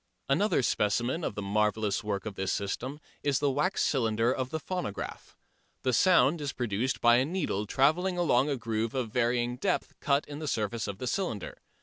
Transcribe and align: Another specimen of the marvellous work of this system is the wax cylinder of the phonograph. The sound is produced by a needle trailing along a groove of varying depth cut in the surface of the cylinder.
Another 0.27 0.63
specimen 0.63 1.23
of 1.23 1.35
the 1.35 1.43
marvellous 1.43 2.03
work 2.03 2.25
of 2.25 2.33
this 2.33 2.51
system 2.51 2.99
is 3.21 3.37
the 3.37 3.51
wax 3.51 3.83
cylinder 3.83 4.33
of 4.33 4.49
the 4.49 4.59
phonograph. 4.59 5.37
The 5.83 5.93
sound 5.93 6.41
is 6.41 6.53
produced 6.53 7.01
by 7.01 7.17
a 7.17 7.23
needle 7.25 7.67
trailing 7.67 8.17
along 8.17 8.49
a 8.49 8.57
groove 8.57 8.95
of 8.95 9.11
varying 9.11 9.57
depth 9.57 9.93
cut 9.99 10.27
in 10.27 10.39
the 10.39 10.47
surface 10.47 10.87
of 10.87 10.97
the 10.97 11.05
cylinder. 11.05 11.61